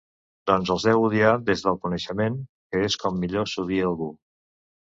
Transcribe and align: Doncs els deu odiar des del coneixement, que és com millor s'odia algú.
Doncs 0.51 0.71
els 0.75 0.85
deu 0.87 1.05
odiar 1.09 1.33
des 1.49 1.61
del 1.67 1.77
coneixement, 1.85 2.41
que 2.73 2.83
és 2.89 2.99
com 3.07 3.23
millor 3.27 3.49
s'odia 3.55 3.87
algú. 3.95 4.13